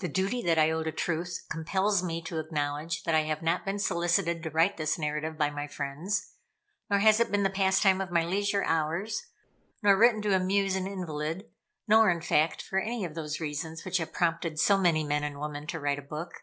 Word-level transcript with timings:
The 0.00 0.08
duty 0.08 0.42
that 0.42 0.58
I 0.58 0.72
owe 0.72 0.82
to 0.82 0.90
truth 0.90 1.44
compels 1.48 2.02
me 2.02 2.20
to 2.22 2.40
acknowledge 2.40 3.04
that 3.04 3.14
I 3.14 3.20
have 3.20 3.42
not 3.42 3.64
been 3.64 3.78
solicited 3.78 4.42
to 4.42 4.50
write 4.50 4.76
this 4.76 4.98
narrative 4.98 5.38
by 5.38 5.50
my 5.50 5.68
friends; 5.68 6.32
nor 6.90 6.98
has 6.98 7.20
it 7.20 7.30
been 7.30 7.44
the 7.44 7.48
pastime 7.48 8.00
of 8.00 8.10
my 8.10 8.24
leisure 8.24 8.64
hours; 8.64 9.24
nor 9.80 9.96
written 9.96 10.20
to 10.22 10.34
amuse 10.34 10.74
an 10.74 10.88
invalid; 10.88 11.48
nor, 11.86 12.10
in 12.10 12.20
fact, 12.22 12.60
for 12.60 12.80
any 12.80 13.04
of 13.04 13.14
those 13.14 13.38
reasons 13.38 13.84
which 13.84 13.98
have 13.98 14.12
prompted 14.12 14.58
so 14.58 14.76
many 14.76 15.04
men 15.04 15.22
and 15.22 15.38
women 15.38 15.68
to 15.68 15.78
write 15.78 16.00
a 16.00 16.02
book. 16.02 16.42